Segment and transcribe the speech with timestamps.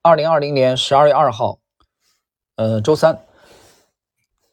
[0.00, 1.58] 二零二零年十二月二号，
[2.54, 3.18] 呃，周三。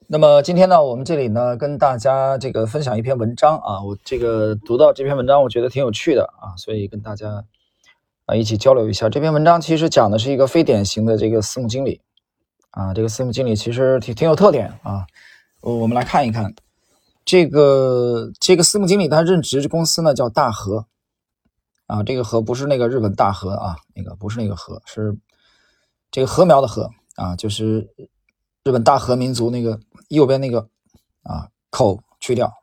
[0.07, 7.45] 那么今天呢，我们这里呢，跟大家这个分享一篇文章啊，我这个读到这篇文章，我觉得挺有趣的啊，所以跟大家
[8.25, 9.07] 啊一起交流一下。
[9.07, 12.01] 这篇文章其实讲的是一个非典型的这个私募经理
[12.71, 15.05] 啊，这个私募经理其实挺挺有特点啊。
[15.61, 16.55] 我们来看一看
[17.23, 20.87] 这个这个私募经理他任职公司呢叫大和
[21.85, 25.15] 啊，这个和不是那个日本大和啊，那个不是那个和，是
[26.15, 27.93] 这个禾苗的禾啊，就是
[28.63, 29.81] 日本大和民族那个。
[30.07, 30.69] 右边那个
[31.23, 32.53] 啊口去掉，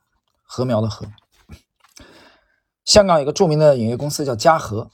[0.45, 1.05] 禾苗的禾。
[2.85, 4.91] 香港有个著名的影业公司叫嘉禾，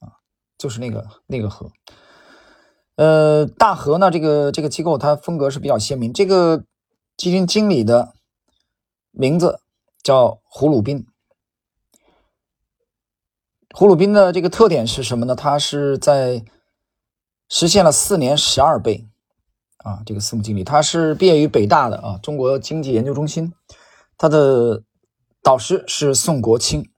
[0.00, 0.18] 啊，
[0.58, 1.70] 就是那个那个禾。
[2.96, 6.12] 呃，大和呢，这个这个机构它风格是比较鲜明。
[6.12, 6.64] 这个
[7.16, 8.12] 基金经理的
[9.12, 9.60] 名字
[10.02, 11.06] 叫胡鲁宾。
[13.70, 15.36] 胡鲁宾的这个特点是什么呢？
[15.36, 16.44] 他是在
[17.48, 19.06] 实现了四年十二倍。
[19.78, 23.52] 啊，这个私募经理他是毕业于北大的啊，中国经济研究中心，
[24.18, 24.82] 他的
[25.44, 26.90] 导师是宋国清。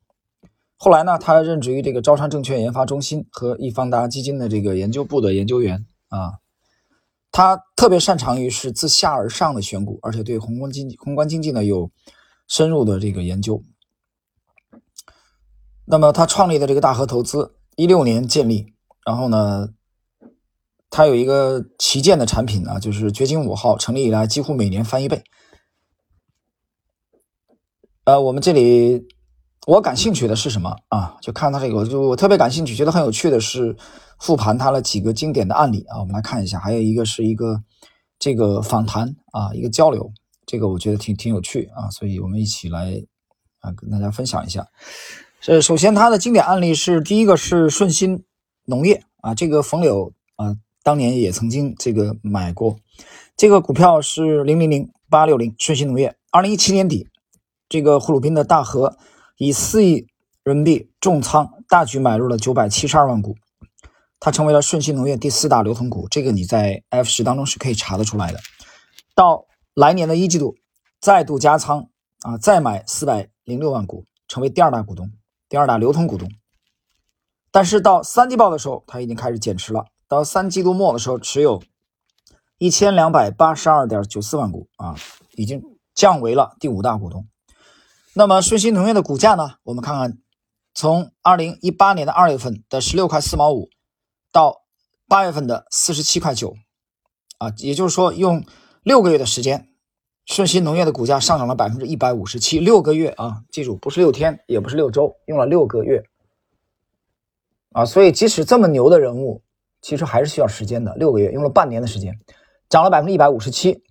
[0.79, 6.39] 后来呢，他任职于这个招商证券研发中心和易方达基金的这个研究部的研究员啊。
[7.31, 11.91] 他特别擅长于是自下而上的选股，而且对宏观经济宏观经济呢有
[12.47, 13.63] 深入的这个研究。
[15.85, 18.73] 那么他创立的这个大和投资一六年建立，
[19.05, 19.69] 然后呢。
[20.91, 25.23] 它有一个旗舰的产品啊，就是掘金五号，成立以来几乎每年翻一倍。
[28.05, 29.07] 呃，我们这里
[29.67, 31.17] 我感兴趣的是什么啊？
[31.21, 33.77] 就看它这个，就我特别感兴趣，觉得很有趣的是
[34.19, 36.01] 复盘它的几个经典的案例啊。
[36.01, 37.63] 我们来看一下，还有一个是一个
[38.19, 40.11] 这个访谈啊，一个交流，
[40.47, 43.05] 这个我觉得挺挺有趣啊，所以我们一起来
[43.61, 44.67] 啊跟大家分享一下。
[45.47, 48.25] 呃，首先它的经典案例是第一个是顺鑫
[48.65, 50.57] 农业啊，这个冯柳啊。
[50.89, 52.79] 当年也曾经这个买过，
[53.37, 56.17] 这个股票是零零零八六零顺鑫农业。
[56.31, 57.07] 二零一七年底，
[57.69, 58.97] 这个沪鲁宾的大和
[59.37, 60.07] 以四亿
[60.43, 63.37] 人民币重仓大举买入了九百七十二万股，
[64.19, 66.09] 它成为了顺鑫农业第四大流通股。
[66.09, 68.41] 这个你在 F 十当中是可以查得出来的。
[69.15, 69.45] 到
[69.75, 70.57] 来年的一季度，
[71.03, 71.91] 再度加仓
[72.23, 75.13] 啊，再买四百零六万股，成为第二大股东，
[75.51, 76.31] 第二大流通股东。
[77.51, 79.85] 但是到三季报的时候，它已经开始减持了。
[80.09, 81.63] 到三季度末的时候，持有
[82.57, 84.97] 一千两百八十二点九四万股啊，
[85.37, 85.63] 已经
[85.95, 87.29] 降为了第五大股东。
[88.15, 89.57] 那么顺鑫农业的股价呢？
[89.65, 90.19] 我们看看，
[90.75, 93.69] 从二零一八年的二月份的十六块四毛五，
[94.33, 94.63] 到
[95.07, 96.57] 八月份的四十七块九，
[97.37, 98.43] 啊，也就是说用
[98.83, 99.69] 六个月的时间，
[100.25, 102.59] 顺鑫农业的股价上涨了百分之一百五十七。
[102.59, 106.03] 六个月啊，记住不是六天，也不是六周，用了六个月
[107.73, 107.85] 啊。
[107.85, 109.43] 所以即使这么牛的人物。
[109.81, 112.19] 其实还是需要时间的，六个月用了半年的时间，
[112.69, 113.83] 涨了百分之一百五十七。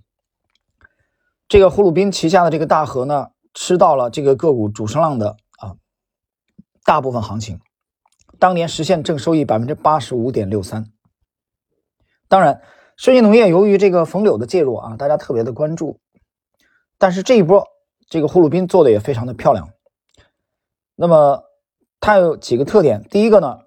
[1.48, 5.78] 这个胡鲁宾旗下的这个大和呢，吃到了这个个股主升浪的啊
[6.84, 7.60] 大部分行情，
[8.38, 10.92] 当年实现正收益百分之八十五点六三。
[12.28, 12.62] 当然，
[12.98, 16.00] 顺鑫农业由于这个冯柳的介入啊，大家特别的关注。
[16.98, 17.66] 但是这一波
[18.10, 19.70] 这个胡鲁宾做的也非常的漂亮。
[20.96, 21.44] 那么
[22.00, 23.60] 它有几个特点，第一个呢，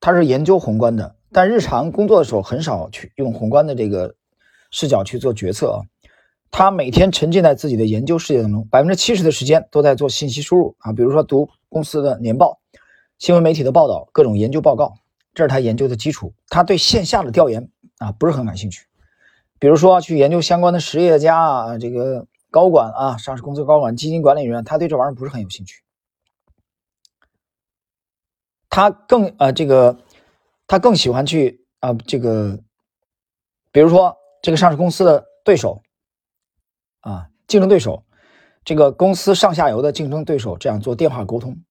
[0.00, 1.16] 它是研究宏观的。
[1.30, 4.14] 但日常工作的时候很少去用宏观的这个
[4.70, 5.84] 视角去做决策啊，
[6.50, 12.60] 他每天沉浸在自己的研究世界当中，百分之七十的时间都在做信息输入啊，比如说读公司的年报、
[13.18, 14.94] 新闻媒体的报道、各种研究报告，
[15.34, 16.32] 这是他研究的基础。
[16.48, 17.68] 他对线下的调研
[17.98, 18.86] 啊不是很感兴趣，
[19.58, 25.82] 比如说去研究相关的实业家啊、这个高管啊、上市公司高管、基金管理员，他对这玩意儿不是很有兴趣。
[28.70, 29.98] 他更呃这个。
[30.68, 32.62] 他更喜欢去啊，这个，
[33.72, 35.82] 比如说这个上市公司的对手，
[37.00, 38.04] 啊，竞争对手，
[38.64, 41.64] 这个公司上下游的竞争对手，这样做电话沟通。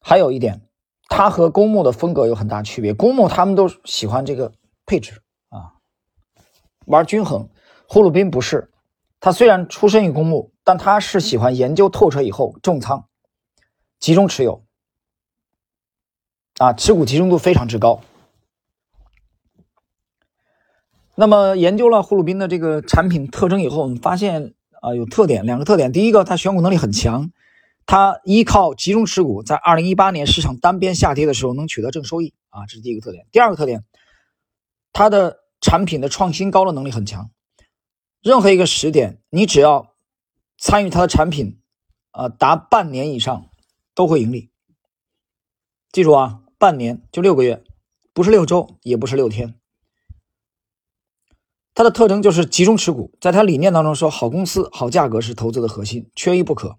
[0.00, 0.62] 还有一点，
[1.08, 2.94] 他和公募的风格有很大区别。
[2.94, 4.52] 公募他们都喜欢这个
[4.86, 5.20] 配置
[5.50, 5.74] 啊，
[6.86, 7.50] 玩均衡。
[7.88, 8.72] 胡鲁宾不是，
[9.20, 13.08] 他虽然出身于公募，但他是喜欢研究透彻以后重仓，
[13.98, 14.65] 集中持有。
[16.58, 18.00] 啊，持股集中度非常之高。
[21.14, 25.92] 那么研究了胡鲁宾的这个产品特征以后，我们发现啊有特点，两个特点。
[25.92, 27.30] 第一个，它选股能力很强，
[27.84, 33.26] 它依靠集中持股，在二零一八年市场单边下跌的时候能取得正收益啊，这是第一个特点。
[33.32, 33.84] 第二个特点，
[34.92, 37.30] 它的产品的创新高的能力很强，
[38.22, 39.94] 任何一个时点，你只要
[40.56, 41.60] 参与它的产品，
[42.12, 43.50] 啊达半年以上
[43.94, 44.50] 都会盈利。
[45.92, 46.40] 记住啊。
[46.58, 47.62] 半年就六个月，
[48.12, 49.58] 不是六周，也不是六天。
[51.74, 56.78] 它的特征就是集中持股，在它理念当中说，好公司、好价格是投资的核心，缺一不可。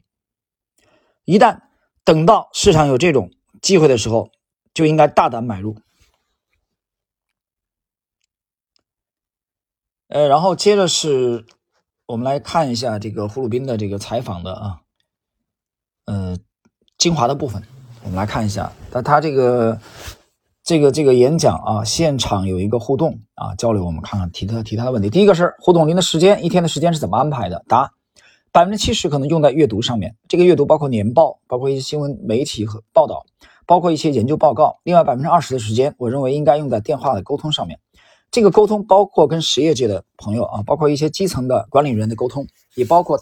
[1.25, 1.61] 一旦
[2.03, 3.31] 等到市场有这种
[3.61, 4.31] 机会的时候，
[4.73, 5.77] 就应该大胆买入。
[10.07, 11.45] 呃，然后接着是，
[12.07, 14.81] 我们来看一下这个胡鲁宾的这个采访的啊，
[16.05, 16.39] 呃，
[16.97, 17.61] 精华的部分，
[18.07, 18.71] 我们来看一下。
[18.89, 19.77] 那他这个
[20.63, 25.09] 这个这个演讲啊，现场有一个互动啊交流，我们看看提他提他的问题。
[25.09, 27.61] 第一个是胡总，您的时间一天的时间是怎么安排的？
[27.67, 27.91] 答：
[28.53, 33.25] 百分之七十可能用在阅读上面，这个阅读包括年报，包括一些新闻媒体和报道，
[33.65, 34.79] 包括一些研究报告。
[34.83, 37.77] 另外百分之二十的时间，我认为应该用在电话的沟通上面。
[38.31, 43.19] 这个沟通包括跟实业界的朋友啊，包括一些基层的管理人的沟通，也包括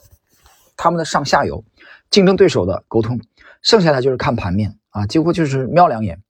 [0.78, 1.64] 他们的上下游、
[2.12, 3.20] 竞争对手的沟通。
[3.66, 6.22] 剩下的就是看盘面啊，几乎就是瞄两眼。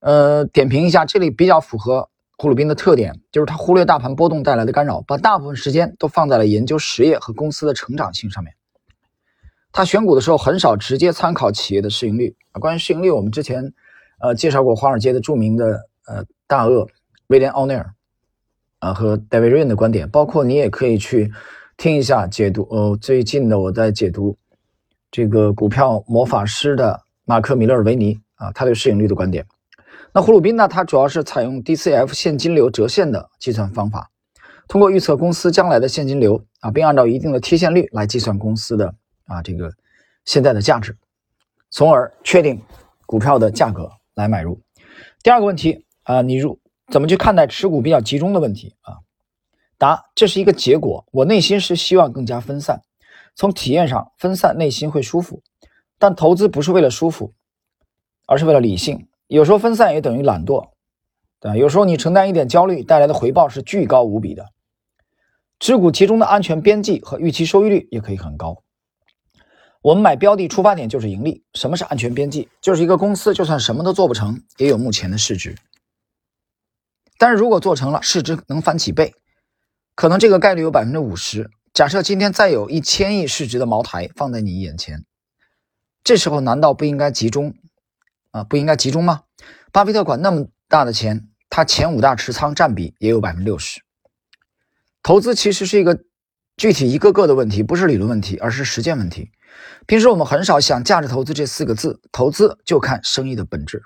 [0.00, 8.54] 呃，点评一下，这里比较符合胡鲁宾的特点，就是他忽略大盘波动带来的干扰，把大部分时间都放在了研究实业和公司的成长性上面。
[9.70, 12.58] 他选股的时候很少直接参考企业的市盈率啊。
[12.58, 13.72] 关于市盈率，我们之前
[14.18, 16.88] 呃介绍过华尔街的著名的呃大鳄。
[17.28, 17.94] 威廉奥尼尔
[18.80, 21.30] 啊和戴维瑞恩的观点，包括你也可以去
[21.76, 22.66] 听一下解读。
[22.68, 24.36] 哦，最近的我在解读
[25.10, 29.46] 这个股票魔法师的马克米勒尔维尼啊，他对市盈率的观点。
[30.12, 30.66] 那胡鲁宾呢？
[30.66, 34.10] 他主要是采用 DCF 现金流折现的计算方法，
[34.66, 38.94] 通过预测公司将来的现金流啊，并按照一定的贴现率来计算公司的
[39.26, 39.72] 啊这个
[40.24, 40.96] 现在的价值，
[41.70, 42.60] 从而确定
[43.06, 44.60] 股票的价格来买入。
[45.22, 46.58] 第二个问题啊，你如。
[46.90, 48.98] 怎么去看待持股比较集中的问题啊？
[49.78, 51.06] 答：这是一个结果。
[51.12, 52.82] 我内心是希望更加分散，
[53.40, 55.42] 从体验上分散，内心会舒服。
[55.98, 57.32] 但投资不是为了舒服，
[58.26, 59.08] 而是为了理性。
[59.28, 60.72] 有时候分散也等于懒惰，
[61.40, 61.56] 对吧？
[61.56, 64.50] 有时候你承担一点焦虑带来的回报是巨高无比的。
[65.58, 68.62] 持股集中的安全边际和预期收益率也可以很高。
[69.80, 71.42] 我们买标的出发点就是盈利。
[71.54, 72.46] 什么是安全边际？
[72.60, 75.56] 就是一个公司就算什么都做不成，也有目前的市值。
[77.16, 79.14] 但是如果做成了，市值能翻几倍，
[79.94, 81.50] 可能这个概率有百分之五十。
[81.72, 85.04] 假设今天再有一千亿市值的茅台放在你眼前，
[86.02, 87.54] 这时候难道不应该集中
[88.32, 88.42] 啊？
[88.42, 89.22] 不应该集中吗？
[89.72, 93.82] 巴菲特管那么大的钱，他前五大持仓占比也有百分之六十。
[95.02, 96.02] 投资其实是一个
[96.56, 99.30] 具体一个个的问题，不是理论问题，而是实践问题。
[99.86, 103.82] 平时我们很少想价值投资这四个字，投资就看生意的本质。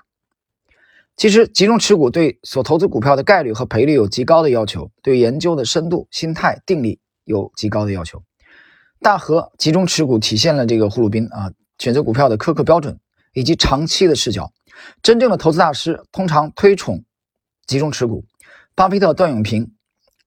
[1.15, 8.23] 其实，集中持股对所投资股票的概率和赔率有极高的要求，对研究的深度、心态、定力有极高的要求。
[9.01, 12.97] 大和集中持股体现了这个胡鲁宾啊选择股票的苛刻标准
[13.33, 14.53] 以及长期的视角。
[15.03, 17.03] 真正的投资大师通常推崇
[17.65, 18.23] 集中持股。
[18.73, 19.73] 巴菲特、段永平，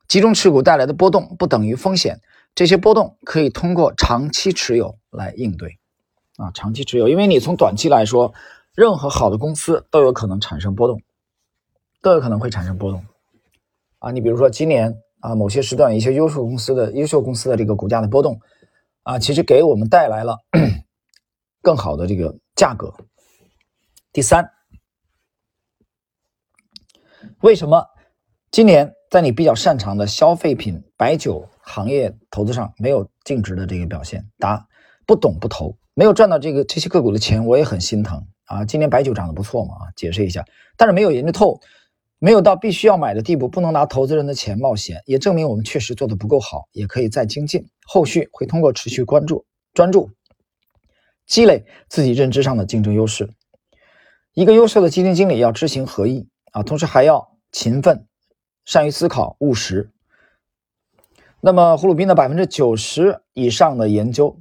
[0.06, 2.20] 集中持股带来的波动不等于风险，
[2.54, 5.78] 这些波动可以通过长期持有来应对。
[6.36, 8.34] 啊，长期持有，因为你从短期来说。
[8.74, 11.02] 任何好的公司都有可能产生波动，
[12.00, 13.04] 都有可能会产生波动
[13.98, 14.12] 啊！
[14.12, 18.40] 你比如说今年啊，某些时段一些优秀公司的优秀公司的这个股价的波动
[19.02, 20.38] 啊，其实给我们带来了
[21.62, 22.94] 更好的这个价格。
[24.12, 24.50] 第三，
[27.40, 27.86] 为什么
[28.50, 34.28] 今年在你比较擅长的消费品白酒行业投资上没有净值的这个表现？
[34.38, 34.66] 答：
[35.06, 38.26] 不懂不投，没有赚到这个这些个股的钱，我也很心疼。
[38.44, 39.74] 啊，今年白酒涨得不错嘛？
[39.74, 40.44] 啊，解释一下，
[40.76, 41.60] 但是没有研究透，
[42.20, 47.68] 没有到必须要买的地步，不能拿投资人的钱冒险，也证明我们确实做的不够好，也可以再精进。
[47.86, 50.10] 后续会通过持续关注、专注，
[51.26, 53.30] 积累自己认知上的竞争优势。
[54.34, 58.06] 一个优秀的基金经理要知行合一啊，同时还要勤奋、
[58.64, 59.90] 善于思考、务实。
[61.40, 64.40] 那么，胡鲁宾的百分之九十以上的研究。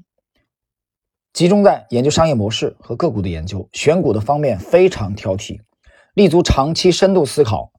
[1.32, 5.60] 集中在研究商业模式和个股的研究，选股的方面非常挑剔，
[6.18, 7.72] 立足长期深度思考，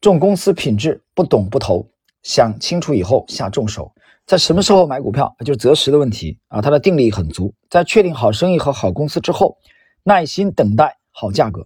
[0.00, 1.88] 重公司品质，不懂不投，
[2.24, 3.92] 想清楚以后下重手，
[4.26, 9.56] 在什么时候买股票就是择时的问题啊，他的定力很足，在确定好生意和好公司之后，
[10.02, 11.64] 耐心等待好价格。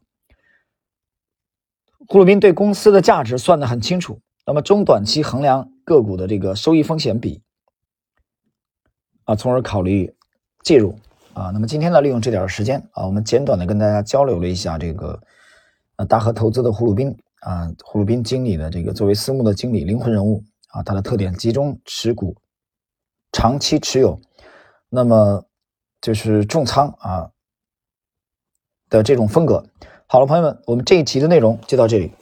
[2.07, 7.41] 胡鲁斌对公司的价值算得很清楚，那么中短期衡量个股的这个收益风险比
[9.25, 10.15] 啊，从而考虑
[10.63, 10.99] 介入。
[11.33, 15.23] 啊，那么今天呢，利用这点时间啊，我们简短的跟大家交流了一下这个，
[15.97, 22.37] 呃，大和投资的胡鲁宾啊，胡鲁宾经理的这个作为私募的经理灵魂人物啊，他的特点集中持股，
[23.33, 24.19] 长期持有，
[24.89, 25.45] 那么
[26.01, 27.31] 就是重仓啊
[28.89, 29.65] 的这种风格，
[30.07, 32.13] 好了，朋友们，我们这一集的内容就到这里。